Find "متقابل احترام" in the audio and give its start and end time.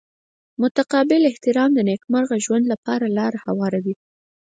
0.61-1.69